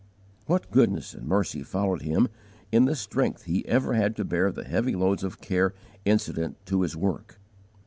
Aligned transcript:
What 0.47 0.71
goodness 0.71 1.13
and 1.13 1.27
mercy 1.27 1.61
followed 1.61 2.01
him 2.01 2.27
in 2.71 2.85
the 2.85 2.95
strength 2.95 3.43
he 3.43 3.63
ever 3.67 3.93
had 3.93 4.15
to 4.15 4.25
bear 4.25 4.51
the 4.51 4.63
heavy 4.63 4.95
loads 4.95 5.23
of 5.23 5.41
care 5.41 5.75
incident 6.05 6.57
to 6.65 6.81
his 6.81 6.97
work! 6.97 7.39